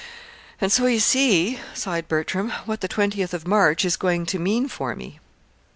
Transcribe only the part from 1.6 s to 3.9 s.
sighed Bertram, "what the twentieth of March